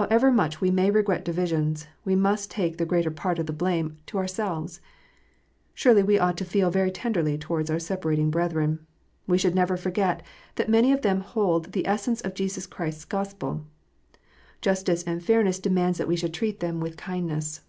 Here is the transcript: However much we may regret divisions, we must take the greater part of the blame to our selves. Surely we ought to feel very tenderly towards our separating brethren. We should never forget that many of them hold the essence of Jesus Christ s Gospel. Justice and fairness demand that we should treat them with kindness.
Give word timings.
However 0.00 0.32
much 0.32 0.62
we 0.62 0.70
may 0.70 0.90
regret 0.90 1.26
divisions, 1.26 1.86
we 2.02 2.16
must 2.16 2.50
take 2.50 2.78
the 2.78 2.86
greater 2.86 3.10
part 3.10 3.38
of 3.38 3.44
the 3.44 3.52
blame 3.52 3.98
to 4.06 4.16
our 4.16 4.26
selves. 4.26 4.80
Surely 5.74 6.02
we 6.02 6.18
ought 6.18 6.38
to 6.38 6.44
feel 6.46 6.70
very 6.70 6.90
tenderly 6.90 7.36
towards 7.36 7.68
our 7.68 7.78
separating 7.78 8.30
brethren. 8.30 8.86
We 9.26 9.36
should 9.36 9.54
never 9.54 9.76
forget 9.76 10.22
that 10.54 10.70
many 10.70 10.90
of 10.90 11.02
them 11.02 11.20
hold 11.20 11.72
the 11.72 11.86
essence 11.86 12.22
of 12.22 12.32
Jesus 12.32 12.66
Christ 12.66 12.96
s 12.96 13.04
Gospel. 13.04 13.66
Justice 14.62 15.02
and 15.02 15.22
fairness 15.22 15.58
demand 15.58 15.96
that 15.96 16.08
we 16.08 16.16
should 16.16 16.32
treat 16.32 16.60
them 16.60 16.80
with 16.80 16.96
kindness. 16.96 17.60